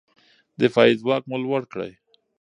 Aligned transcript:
دفاعي 0.61 0.93
ځواک 1.01 1.23
مو 1.29 1.37
لوړ 1.43 1.61
کړئ. 1.71 1.91